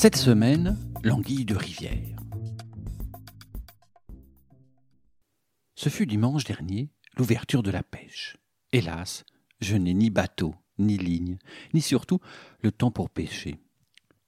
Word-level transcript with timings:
Cette 0.00 0.14
semaine, 0.14 0.78
l'anguille 1.02 1.44
de 1.44 1.56
rivière. 1.56 2.20
Ce 5.74 5.88
fut 5.88 6.06
dimanche 6.06 6.44
dernier, 6.44 6.92
l'ouverture 7.16 7.64
de 7.64 7.72
la 7.72 7.82
pêche. 7.82 8.36
Hélas, 8.70 9.24
je 9.60 9.74
n'ai 9.74 9.94
ni 9.94 10.10
bateau, 10.10 10.54
ni 10.78 10.98
ligne, 10.98 11.36
ni 11.74 11.80
surtout 11.80 12.20
le 12.60 12.70
temps 12.70 12.92
pour 12.92 13.10
pêcher. 13.10 13.58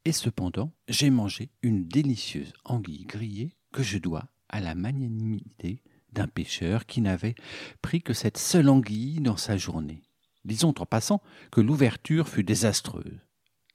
Et 0.05 0.11
cependant, 0.11 0.73
j'ai 0.89 1.09
mangé 1.09 1.53
une 1.63 1.87
délicieuse 1.87 2.53
anguille 2.65 3.05
grillée 3.05 3.57
que 3.73 3.85
je 3.85 3.99
dois 3.99 4.25
à 4.49 4.59
la 4.59 4.75
magnanimité 4.75 5.85
d'un 6.13 6.27
pêcheur 6.27 6.85
qui 6.85 7.01
n'avait 7.01 7.37
pris 7.81 8.03
que 8.03 8.13
cette 8.13 8.39
seule 8.39 8.71
anguille 8.71 9.21
dans 9.21 9.37
sa 9.37 9.57
journée. 9.57 10.03
Disons 10.45 10.75
en 10.81 10.85
passant 10.85 11.23
que 11.53 11.61
l'ouverture 11.61 12.29
fut 12.29 12.43
désastreuse. 12.43 13.21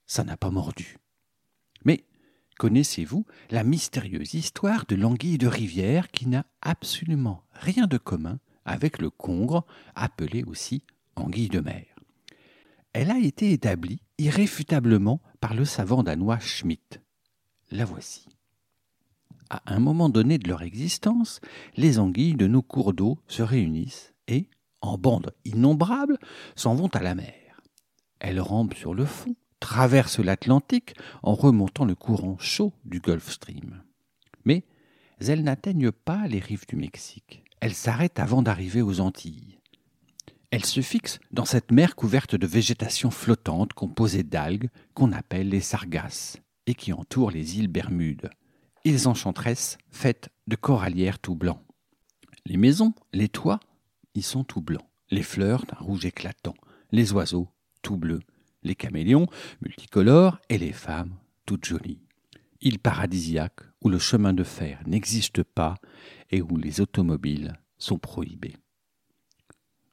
Ça 0.04 0.24
n'a 0.24 0.36
pas 0.36 0.50
mordu. 0.50 0.98
Mais 1.86 2.04
connaissez-vous 2.58 3.24
la 3.50 3.64
mystérieuse 3.64 4.34
histoire 4.34 4.84
de 4.86 4.96
l'anguille 4.96 5.38
de 5.38 5.46
rivière 5.46 6.10
qui 6.10 6.28
n'a 6.28 6.44
absolument 6.60 7.44
rien 7.52 7.86
de 7.86 7.96
commun 7.96 8.38
avec 8.66 8.98
le 8.98 9.08
congre, 9.08 9.64
appelé 9.94 10.44
aussi 10.44 10.82
anguille 11.14 11.48
de 11.48 11.60
mer? 11.60 11.86
Elle 12.92 13.10
a 13.10 13.18
été 13.18 13.52
établie 13.52 14.00
irréfutablement 14.18 15.20
par 15.40 15.54
le 15.54 15.64
savant 15.64 16.02
danois 16.02 16.40
Schmidt. 16.40 17.00
La 17.70 17.84
voici. 17.84 18.26
À 19.48 19.62
un 19.66 19.78
moment 19.78 20.08
donné 20.08 20.38
de 20.38 20.48
leur 20.48 20.62
existence, 20.62 21.40
les 21.76 21.98
anguilles 21.98 22.34
de 22.34 22.48
nos 22.48 22.62
cours 22.62 22.94
d'eau 22.94 23.18
se 23.28 23.42
réunissent 23.42 24.12
et, 24.26 24.48
en 24.80 24.98
bandes 24.98 25.34
innombrables, 25.44 26.18
s'en 26.56 26.74
vont 26.74 26.88
à 26.88 27.02
la 27.02 27.14
mer. 27.14 27.60
Elles 28.18 28.40
rampent 28.40 28.74
sur 28.74 28.94
le 28.94 29.04
fond, 29.04 29.36
traversent 29.60 30.18
l'Atlantique 30.18 30.94
en 31.22 31.34
remontant 31.34 31.84
le 31.84 31.94
courant 31.94 32.38
chaud 32.38 32.72
du 32.84 33.00
Gulf 33.00 33.30
Stream. 33.30 33.82
Mais 34.44 34.64
elles 35.20 35.42
n'atteignent 35.42 35.92
pas 35.92 36.26
les 36.26 36.40
rives 36.40 36.66
du 36.66 36.76
Mexique. 36.76 37.44
Elles 37.60 37.74
s'arrêtent 37.74 38.18
avant 38.18 38.42
d'arriver 38.42 38.82
aux 38.82 39.00
Antilles. 39.00 39.58
Elles 40.50 40.66
se 40.66 40.80
fixent 40.80 41.18
dans 41.32 41.44
cette 41.44 41.72
mer 41.72 41.96
couverte 41.96 42.34
de 42.34 42.46
végétation 42.46 43.10
flottante 43.10 43.72
composée 43.72 44.22
d'algues 44.22 44.70
qu'on 44.94 45.12
appelle 45.12 45.48
les 45.48 45.60
sargasses 45.60 46.38
et 46.66 46.74
qui 46.74 46.92
entoure 46.92 47.30
les 47.30 47.58
îles 47.58 47.68
Bermudes 47.68 48.30
ils 48.86 49.08
enchanteresses 49.08 49.78
faites 49.90 50.28
de 50.46 50.54
corallières 50.54 51.18
tout 51.18 51.34
blancs. 51.34 51.60
Les 52.44 52.56
maisons, 52.56 52.94
les 53.12 53.28
toits, 53.28 53.58
y 54.14 54.22
sont 54.22 54.44
tout 54.44 54.60
blancs, 54.60 54.86
les 55.10 55.24
fleurs 55.24 55.66
d'un 55.66 55.78
rouge 55.80 56.06
éclatant, 56.06 56.54
les 56.92 57.12
oiseaux 57.12 57.48
tout 57.82 57.96
bleus, 57.96 58.20
les 58.66 58.74
caméléons 58.74 59.26
multicolores 59.62 60.38
et 60.48 60.58
les 60.58 60.72
femmes 60.72 61.16
toutes 61.46 61.64
jolies. 61.64 62.00
Île 62.60 62.78
paradisiaque 62.78 63.60
où 63.82 63.88
le 63.88 63.98
chemin 63.98 64.32
de 64.32 64.42
fer 64.42 64.80
n'existe 64.86 65.42
pas 65.42 65.76
et 66.30 66.42
où 66.42 66.56
les 66.56 66.80
automobiles 66.80 67.58
sont 67.78 67.98
prohibés. 67.98 68.56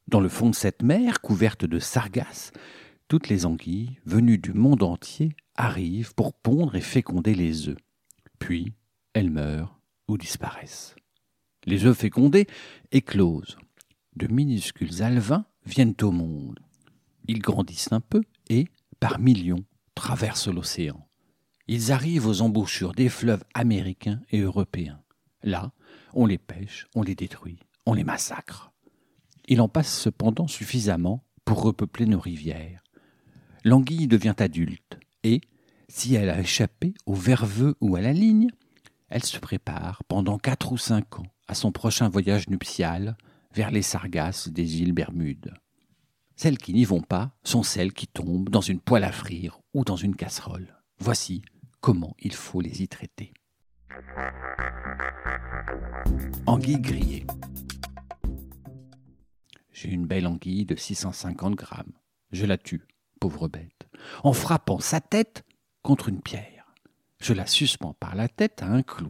Dans 0.07 0.19
le 0.19 0.29
fond 0.29 0.49
de 0.49 0.55
cette 0.55 0.81
mer 0.81 1.21
couverte 1.21 1.65
de 1.65 1.79
sargasses, 1.79 2.51
toutes 3.07 3.29
les 3.29 3.45
anguilles 3.45 3.99
venues 4.05 4.37
du 4.37 4.53
monde 4.53 4.83
entier 4.83 5.35
arrivent 5.55 6.15
pour 6.15 6.33
pondre 6.33 6.75
et 6.75 6.81
féconder 6.81 7.35
les 7.35 7.69
œufs. 7.69 7.77
Puis 8.39 8.73
elles 9.13 9.29
meurent 9.29 9.79
ou 10.07 10.17
disparaissent. 10.17 10.95
Les 11.65 11.85
œufs 11.85 11.97
fécondés 11.97 12.47
éclosent. 12.91 13.57
De 14.15 14.27
minuscules 14.27 15.03
alevins 15.03 15.45
viennent 15.65 15.95
au 16.01 16.11
monde. 16.11 16.59
Ils 17.27 17.39
grandissent 17.39 17.91
un 17.91 18.01
peu 18.01 18.21
et, 18.53 18.67
par 18.99 19.19
millions, 19.19 19.65
traversent 19.95 20.47
l'océan. 20.47 21.07
Ils 21.67 21.91
arrivent 21.91 22.27
aux 22.27 22.41
embouchures 22.41 22.93
des 22.93 23.09
fleuves 23.09 23.43
américains 23.53 24.21
et 24.31 24.41
européens. 24.41 25.01
Là, 25.41 25.71
on 26.13 26.27
les 26.27 26.37
pêche, 26.37 26.85
on 26.93 27.01
les 27.01 27.15
détruit, 27.15 27.59
on 27.85 27.93
les 27.93 28.03
massacre. 28.03 28.71
Il 29.47 29.59
en 29.59 29.67
passe 29.67 29.91
cependant 29.91 30.47
suffisamment 30.47 31.23
pour 31.45 31.63
repeupler 31.63 32.05
nos 32.05 32.19
rivières. 32.19 32.83
L'anguille 33.63 34.07
devient 34.07 34.35
adulte 34.37 34.99
et, 35.23 35.41
si 35.89 36.15
elle 36.15 36.29
a 36.29 36.39
échappé 36.39 36.93
au 37.05 37.15
verveux 37.15 37.75
ou 37.81 37.95
à 37.95 38.01
la 38.01 38.13
ligne, 38.13 38.49
elle 39.09 39.23
se 39.23 39.39
prépare 39.39 40.03
pendant 40.07 40.37
quatre 40.37 40.71
ou 40.71 40.77
cinq 40.77 41.19
ans 41.19 41.27
à 41.47 41.55
son 41.55 41.71
prochain 41.71 42.07
voyage 42.07 42.49
nuptial 42.49 43.17
vers 43.53 43.71
les 43.71 43.81
sargasses 43.81 44.49
des 44.49 44.81
îles 44.81 44.93
Bermudes. 44.93 45.53
Celles 46.35 46.57
qui 46.57 46.73
n'y 46.73 46.85
vont 46.85 47.01
pas 47.01 47.35
sont 47.43 47.63
celles 47.63 47.93
qui 47.93 48.07
tombent 48.07 48.49
dans 48.49 48.61
une 48.61 48.79
poêle 48.79 49.03
à 49.03 49.11
frire 49.11 49.59
ou 49.73 49.83
dans 49.83 49.95
une 49.95 50.15
casserole. 50.15 50.79
Voici 50.99 51.43
comment 51.81 52.15
il 52.19 52.33
faut 52.33 52.61
les 52.61 52.81
y 52.81 52.87
traiter. 52.87 53.33
Anguille 56.45 56.79
grillée. 56.79 57.25
J'ai 59.71 59.89
une 59.89 60.05
belle 60.05 60.27
anguille 60.27 60.65
de 60.65 60.75
650 60.75 61.55
grammes. 61.55 61.93
Je 62.31 62.45
la 62.45 62.57
tue, 62.57 62.87
pauvre 63.19 63.47
bête, 63.47 63.87
en 64.23 64.33
frappant 64.33 64.79
sa 64.79 65.01
tête 65.01 65.43
contre 65.81 66.09
une 66.09 66.21
pierre. 66.21 66.73
Je 67.19 67.33
la 67.33 67.45
suspends 67.45 67.93
par 67.93 68.15
la 68.15 68.27
tête 68.27 68.63
à 68.63 68.67
un 68.67 68.81
clou. 68.81 69.09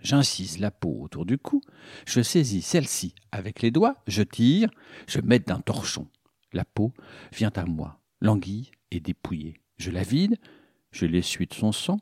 J'incise 0.00 0.58
la 0.58 0.70
peau 0.70 0.98
autour 1.00 1.26
du 1.26 1.38
cou, 1.38 1.62
je 2.06 2.20
saisis 2.20 2.62
celle-ci 2.62 3.14
avec 3.32 3.62
les 3.62 3.70
doigts, 3.70 3.96
je 4.06 4.22
tire, 4.22 4.70
je 5.08 5.20
mets 5.20 5.38
d'un 5.38 5.60
torchon. 5.60 6.06
La 6.56 6.64
peau 6.64 6.94
vient 7.34 7.52
à 7.54 7.66
moi, 7.66 8.00
l'anguille 8.22 8.70
est 8.90 9.00
dépouillée. 9.00 9.60
Je 9.76 9.90
la 9.90 10.02
vide, 10.02 10.38
je 10.90 11.04
l'essuie 11.04 11.46
de 11.46 11.52
son 11.52 11.70
sang. 11.70 12.00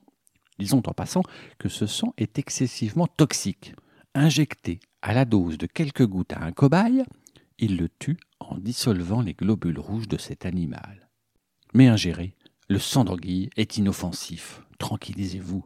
Disons 0.60 0.80
en 0.86 0.92
passant 0.92 1.24
que 1.58 1.68
ce 1.68 1.88
sang 1.88 2.14
est 2.18 2.38
excessivement 2.38 3.08
toxique. 3.08 3.74
Injecté 4.14 4.78
à 5.02 5.12
la 5.12 5.24
dose 5.24 5.58
de 5.58 5.66
quelques 5.66 6.06
gouttes 6.06 6.34
à 6.34 6.44
un 6.44 6.52
cobaye, 6.52 7.02
il 7.58 7.76
le 7.76 7.88
tue 7.88 8.16
en 8.38 8.56
dissolvant 8.56 9.22
les 9.22 9.34
globules 9.34 9.80
rouges 9.80 10.06
de 10.06 10.18
cet 10.18 10.46
animal. 10.46 11.08
Mais 11.72 11.88
ingéré, 11.88 12.36
le 12.68 12.78
sang 12.78 13.02
d'anguille 13.02 13.50
est 13.56 13.76
inoffensif, 13.76 14.62
tranquillisez-vous. 14.78 15.64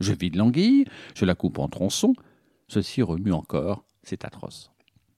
Je 0.00 0.12
vide 0.12 0.36
l'anguille, 0.36 0.84
je 1.14 1.24
la 1.24 1.34
coupe 1.34 1.58
en 1.58 1.68
tronçons, 1.68 2.12
ceci 2.68 3.00
remue 3.00 3.32
encore, 3.32 3.86
c'est 4.02 4.26
atroce. 4.26 4.73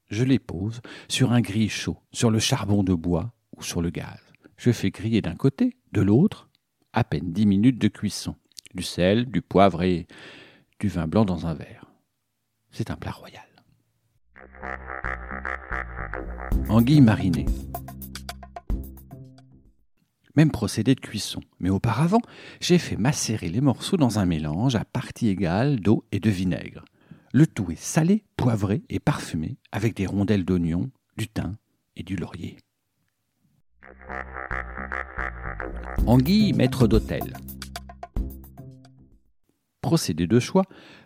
Je 0.08 0.22
les 0.22 0.38
pose 0.38 0.80
sur 1.08 1.32
un 1.32 1.40
grille 1.40 1.68
chaud, 1.68 1.98
sur 2.12 2.30
le 2.30 2.38
charbon 2.38 2.84
de 2.84 2.94
bois 2.94 3.32
ou 3.56 3.62
sur 3.62 3.82
le 3.82 3.90
gaz. 3.90 4.20
Je 4.56 4.70
fais 4.70 4.90
griller 4.90 5.20
d'un 5.20 5.34
côté, 5.34 5.76
de 5.92 6.00
l'autre, 6.00 6.48
à 6.92 7.04
peine 7.04 7.32
dix 7.32 7.46
minutes 7.46 7.78
de 7.78 7.88
cuisson, 7.88 8.36
du 8.74 8.82
sel, 8.82 9.26
du 9.26 9.42
poivre 9.42 9.82
et 9.82 10.06
du 10.78 10.88
vin 10.88 11.08
blanc 11.08 11.24
dans 11.24 11.46
un 11.46 11.54
verre. 11.54 11.90
C'est 12.70 12.90
un 12.90 12.96
plat 12.96 13.10
royal. 13.10 13.42
Anguille 16.68 17.00
marinée. 17.00 17.46
Même 20.36 20.50
procédé 20.50 20.94
de 20.94 21.00
cuisson. 21.00 21.40
Mais 21.58 21.70
auparavant, 21.70 22.20
j'ai 22.60 22.78
fait 22.78 22.96
macérer 22.96 23.48
les 23.48 23.62
morceaux 23.62 23.96
dans 23.96 24.18
un 24.18 24.26
mélange 24.26 24.76
à 24.76 24.84
partie 24.84 25.28
égale 25.28 25.80
d'eau 25.80 26.04
et 26.12 26.20
de 26.20 26.30
vinaigre. 26.30 26.84
Le 27.36 27.46
tout 27.46 27.70
est 27.70 27.78
salé, 27.78 28.24
poivré 28.38 28.82
et 28.88 28.98
parfumé 28.98 29.58
avec 29.70 29.94
des 29.94 30.06
rondelles 30.06 30.46
d'oignon, 30.46 30.90
du 31.18 31.28
thym 31.28 31.54
et 31.94 32.02
du 32.02 32.16
laurier. 32.16 32.56
Anguille 36.06 36.54
maître 36.54 36.88
d'hôtel. 36.88 37.36
Procédé 39.82 40.26
de 40.26 40.40
choix 40.40 40.64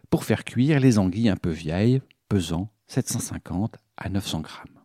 pour 0.09 0.23
faire 0.23 0.45
cuire 0.45 0.79
les 0.79 1.01
anguilles 1.01 1.31
un 1.31 1.37
peu 1.37 1.51
vieilles, 1.51 2.01
pesant 2.29 2.71
750 2.87 3.79
à 3.97 4.09
900 4.09 4.43
grammes. 4.43 4.81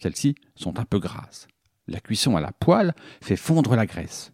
Celles-ci 0.00 0.34
sont 0.54 0.78
un 0.78 0.84
peu 0.84 0.98
grasses. 0.98 1.48
La 1.86 2.00
cuisson 2.00 2.36
à 2.36 2.42
la 2.42 2.52
poêle 2.52 2.94
fait 3.22 3.36
fondre 3.36 3.74
la 3.74 3.86
graisse. 3.86 4.32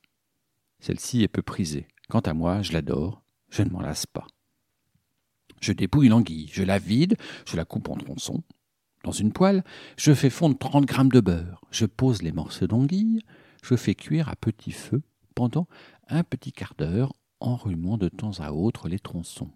Celle-ci 0.81 1.23
est 1.23 1.29
peu 1.29 1.43
prisée. 1.43 1.87
Quant 2.09 2.19
à 2.19 2.35
moi, 2.35 2.61
je 2.63 2.73
l'adore, 2.73 3.23
je 3.51 3.63
ne 3.63 3.71
m'en 3.71 3.83
lasse 3.83 4.07
pas. 4.07 4.27
Je 5.61 5.73
dépouille 5.73 6.09
l'anguille, 6.09 6.51
je 6.53 6.63
la 6.63 6.79
vide, 6.79 7.17
je 7.47 7.57
la 7.57 7.65
coupe 7.65 7.89
en 7.89 7.97
tronçons. 7.97 8.43
Dans 9.05 9.13
une 9.13 9.33
poêle, 9.33 9.65
je 9.97 10.13
fais 10.13 10.31
fondre 10.31 10.59
30 10.59 10.85
grammes 10.85 11.11
de 11.11 11.21
beurre, 11.21 11.63
je 11.71 11.87
pose 11.87 12.23
les 12.23 12.33
morceaux 12.33 12.67
d'anguille, 12.67 13.21
je 13.63 13.77
fais 13.77 13.95
cuire 13.95 14.29
à 14.29 14.37
petit 14.37 14.73
feu 14.73 15.03
pendant 15.35 15.69
un 16.09 16.25
petit 16.25 16.53
quart 16.53 16.75
d'heure, 16.77 17.15
enrhumant 17.41 17.97
de 17.97 18.09
temps 18.09 18.41
à 18.41 18.51
autre 18.51 18.89
les 18.89 18.99
tronçons. 18.99 19.51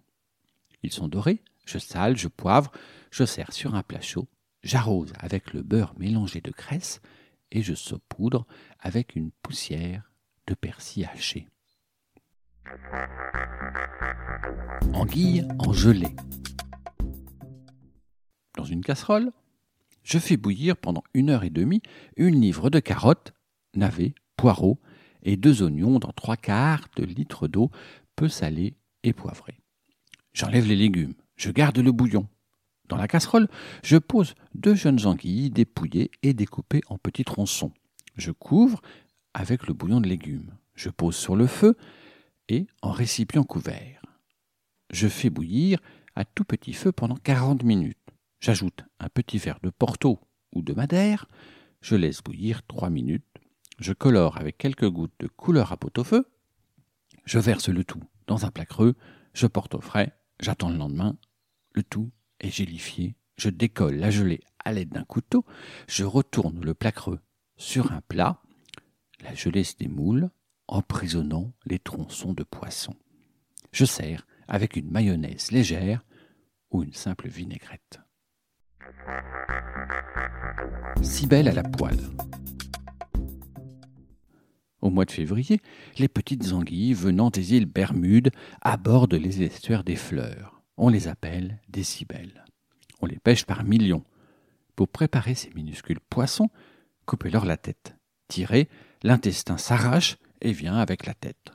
Ils 0.81 0.91
sont 0.91 1.07
dorés, 1.07 1.41
je 1.65 1.77
sale, 1.77 2.17
je 2.17 2.27
poivre, 2.27 2.71
je 3.11 3.25
sers 3.25 3.51
sur 3.51 3.75
un 3.75 3.83
plat 3.83 4.01
chaud, 4.01 4.27
j'arrose 4.63 5.13
avec 5.19 5.53
le 5.53 5.61
beurre 5.61 5.93
mélangé 5.97 6.41
de 6.41 6.51
graisse 6.51 7.01
et 7.51 7.61
je 7.61 7.73
saupoudre 7.73 8.45
avec 8.79 9.15
une 9.15 9.31
poussière 9.41 10.11
de 10.47 10.55
persil 10.55 11.05
haché. 11.05 11.47
Anguille 14.93 15.47
en 15.59 15.73
gelée. 15.73 16.15
Dans 18.55 18.63
une 18.63 18.81
casserole, 18.81 19.31
je 20.03 20.19
fais 20.19 20.37
bouillir 20.37 20.77
pendant 20.77 21.03
une 21.13 21.29
heure 21.29 21.43
et 21.43 21.49
demie 21.49 21.81
une 22.17 22.39
livre 22.39 22.69
de 22.69 22.79
carottes, 22.79 23.33
navets, 23.75 24.13
poireaux 24.37 24.79
et 25.23 25.37
deux 25.37 25.63
oignons 25.63 25.99
dans 25.99 26.11
trois 26.11 26.37
quarts 26.37 26.87
de 26.95 27.03
litre 27.03 27.47
d'eau 27.47 27.71
peu 28.15 28.27
salée 28.27 28.75
et 29.03 29.13
poivrée. 29.13 29.59
J'enlève 30.33 30.67
les 30.67 30.75
légumes, 30.75 31.15
je 31.35 31.51
garde 31.51 31.77
le 31.77 31.91
bouillon. 31.91 32.27
Dans 32.87 32.97
la 32.97 33.07
casserole, 33.07 33.47
je 33.83 33.97
pose 33.97 34.35
deux 34.55 34.75
jeunes 34.75 35.05
anguilles 35.05 35.49
dépouillées 35.49 36.11
et 36.21 36.33
découpées 36.33 36.81
en 36.87 36.97
petits 36.97 37.23
tronçons. 37.23 37.71
Je 38.17 38.31
couvre 38.31 38.81
avec 39.33 39.67
le 39.67 39.73
bouillon 39.73 40.01
de 40.01 40.07
légumes. 40.07 40.55
Je 40.75 40.89
pose 40.89 41.15
sur 41.15 41.35
le 41.35 41.47
feu 41.47 41.77
et 42.49 42.67
en 42.81 42.91
récipient 42.91 43.43
couvert. 43.43 44.01
Je 44.89 45.07
fais 45.07 45.29
bouillir 45.29 45.79
à 46.15 46.25
tout 46.25 46.43
petit 46.43 46.73
feu 46.73 46.91
pendant 46.91 47.15
40 47.15 47.63
minutes. 47.63 47.97
J'ajoute 48.39 48.83
un 48.99 49.09
petit 49.09 49.37
verre 49.37 49.59
de 49.63 49.69
Porto 49.69 50.19
ou 50.53 50.61
de 50.61 50.73
Madère. 50.73 51.27
Je 51.81 51.95
laisse 51.95 52.21
bouillir 52.21 52.61
3 52.67 52.89
minutes. 52.89 53.25
Je 53.79 53.93
colore 53.93 54.37
avec 54.37 54.57
quelques 54.57 54.89
gouttes 54.89 55.15
de 55.19 55.27
couleur 55.27 55.71
à 55.71 55.77
pot-au-feu. 55.77 56.27
Je 57.25 57.39
verse 57.39 57.69
le 57.69 57.83
tout 57.83 58.03
dans 58.27 58.45
un 58.45 58.51
plat 58.51 58.65
creux. 58.65 58.95
Je 59.33 59.47
porte 59.47 59.75
au 59.75 59.81
frais. 59.81 60.13
J'attends 60.39 60.69
le 60.69 60.77
lendemain. 60.77 61.17
Le 61.71 61.83
tout 61.83 62.11
est 62.39 62.51
gélifié. 62.51 63.15
Je 63.37 63.49
décolle 63.49 63.95
la 63.95 64.11
gelée 64.11 64.41
à 64.63 64.73
l'aide 64.73 64.89
d'un 64.89 65.05
couteau. 65.05 65.45
Je 65.87 66.03
retourne 66.03 66.63
le 66.63 66.73
plat 66.73 66.91
creux 66.91 67.19
sur 67.57 67.91
un 67.91 68.01
plat. 68.01 68.41
La 69.21 69.33
gelée 69.33 69.63
se 69.63 69.75
démoule, 69.77 70.29
emprisonnant 70.67 71.51
les 71.65 71.79
tronçons 71.79 72.33
de 72.33 72.43
poisson. 72.43 72.95
Je 73.71 73.85
sers 73.85 74.25
avec 74.47 74.75
une 74.75 74.89
mayonnaise 74.89 75.51
légère 75.51 76.05
ou 76.71 76.83
une 76.83 76.93
simple 76.93 77.27
vinaigrette. 77.27 77.99
Cybèle 81.01 81.47
à 81.47 81.53
la 81.53 81.63
poêle. 81.63 81.99
Au 84.81 84.89
mois 84.89 85.05
de 85.05 85.11
février, 85.11 85.61
les 85.97 86.09
petites 86.09 86.51
anguilles 86.51 86.93
venant 86.93 87.29
des 87.29 87.53
îles 87.53 87.65
Bermudes 87.65 88.31
abordent 88.61 89.13
les 89.13 89.41
estuaires 89.41 89.83
des 89.83 89.95
fleurs. 89.95 90.61
On 90.75 90.89
les 90.89 91.07
appelle 91.07 91.61
des 91.69 91.83
cibelles. 91.83 92.43
On 92.99 93.05
les 93.05 93.19
pêche 93.19 93.45
par 93.45 93.63
millions. 93.63 94.03
Pour 94.75 94.89
préparer 94.89 95.35
ces 95.35 95.51
minuscules 95.51 95.99
poissons, 95.99 96.49
coupez-leur 97.05 97.45
la 97.45 97.57
tête. 97.57 97.95
Tirez, 98.27 98.67
l'intestin 99.03 99.57
s'arrache 99.57 100.17
et 100.43 100.51
vient 100.51 100.75
avec 100.75 101.07
la 101.07 101.15
tête. 101.15 101.51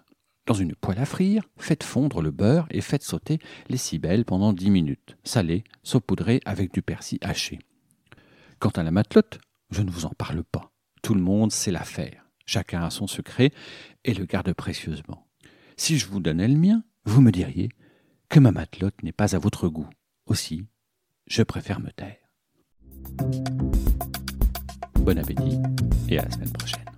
Dans 0.47 0.55
une 0.55 0.75
poêle 0.75 0.99
à 0.99 1.05
frire, 1.05 1.43
faites 1.59 1.85
fondre 1.85 2.23
le 2.23 2.31
beurre 2.31 2.67
et 2.71 2.81
faites 2.81 3.03
sauter 3.03 3.39
les 3.69 3.77
cibelles 3.77 4.25
pendant 4.25 4.55
dix 4.55 4.71
minutes, 4.71 5.17
salées, 5.23 5.63
saupoudrées 5.83 6.41
avec 6.47 6.73
du 6.73 6.81
persil 6.81 7.19
haché. 7.21 7.59
Quant 8.59 8.71
à 8.71 8.83
la 8.83 8.91
matelote, 8.91 9.39
je 9.71 9.83
ne 9.83 9.91
vous 9.91 10.07
en 10.07 10.13
parle 10.17 10.43
pas. 10.43 10.73
Tout 11.03 11.15
le 11.15 11.21
monde 11.21 11.53
sait 11.53 11.71
la 11.71 11.85
faire. 11.85 12.25
Chacun 12.47 12.83
a 12.83 12.91
son 12.91 13.07
secret 13.07 13.53
et 14.05 14.15
le 14.15 14.25
garde 14.25 14.53
précieusement. 14.55 15.29
Si 15.77 15.99
je 15.99 16.07
vous 16.07 16.19
donnais 16.19 16.49
le 16.49 16.57
mien, 16.57 16.83
vous 17.05 17.21
me 17.21 17.31
diriez 17.31 17.69
que 18.31 18.41
ma 18.41 18.51
matelote 18.51 19.03
n'est 19.03 19.13
pas 19.13 19.37
à 19.37 19.39
votre 19.39 19.69
goût. 19.69 19.89
Aussi, 20.27 20.67
je 21.27 21.43
préfère 21.43 21.81
me 21.81 21.91
taire. 21.91 22.17
Bon 24.95 25.19
appétit 25.19 25.59
et 26.09 26.19
à 26.19 26.25
la 26.25 26.31
semaine 26.31 26.53
prochaine. 26.53 26.98